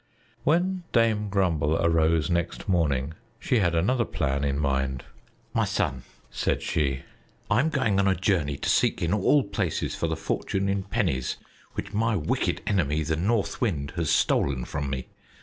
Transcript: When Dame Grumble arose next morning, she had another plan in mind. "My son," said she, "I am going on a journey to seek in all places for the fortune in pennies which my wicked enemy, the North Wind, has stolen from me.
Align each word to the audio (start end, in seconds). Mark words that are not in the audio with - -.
When 0.43 0.81
Dame 0.93 1.29
Grumble 1.29 1.77
arose 1.77 2.27
next 2.27 2.67
morning, 2.67 3.13
she 3.39 3.59
had 3.59 3.75
another 3.75 4.03
plan 4.03 4.43
in 4.43 4.57
mind. 4.57 5.05
"My 5.53 5.63
son," 5.63 6.01
said 6.31 6.63
she, 6.63 7.03
"I 7.51 7.59
am 7.59 7.69
going 7.69 7.99
on 7.99 8.07
a 8.07 8.15
journey 8.15 8.57
to 8.57 8.67
seek 8.67 9.03
in 9.03 9.13
all 9.13 9.43
places 9.43 9.93
for 9.93 10.07
the 10.07 10.15
fortune 10.17 10.67
in 10.67 10.81
pennies 10.81 11.37
which 11.73 11.93
my 11.93 12.15
wicked 12.15 12.63
enemy, 12.65 13.03
the 13.03 13.15
North 13.15 13.61
Wind, 13.61 13.91
has 13.95 14.09
stolen 14.09 14.65
from 14.65 14.89
me. 14.89 15.05